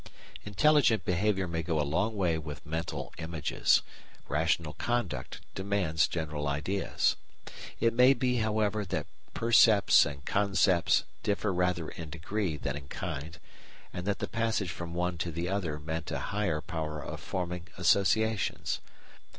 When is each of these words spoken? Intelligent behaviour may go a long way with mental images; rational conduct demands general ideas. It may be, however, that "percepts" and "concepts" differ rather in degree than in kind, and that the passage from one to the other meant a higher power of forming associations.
Intelligent 0.45 1.05
behaviour 1.05 1.47
may 1.47 1.61
go 1.61 1.79
a 1.79 1.85
long 1.85 2.15
way 2.17 2.35
with 2.39 2.65
mental 2.65 3.13
images; 3.19 3.83
rational 4.27 4.73
conduct 4.73 5.41
demands 5.53 6.07
general 6.07 6.47
ideas. 6.47 7.17
It 7.79 7.93
may 7.93 8.15
be, 8.15 8.37
however, 8.37 8.83
that 8.85 9.05
"percepts" 9.35 10.03
and 10.07 10.25
"concepts" 10.25 11.03
differ 11.21 11.53
rather 11.53 11.89
in 11.89 12.09
degree 12.09 12.57
than 12.57 12.75
in 12.75 12.87
kind, 12.87 13.37
and 13.93 14.07
that 14.07 14.17
the 14.17 14.27
passage 14.27 14.71
from 14.71 14.95
one 14.95 15.19
to 15.19 15.31
the 15.31 15.47
other 15.47 15.77
meant 15.77 16.09
a 16.09 16.17
higher 16.33 16.61
power 16.61 16.99
of 16.99 17.19
forming 17.19 17.67
associations. 17.77 18.79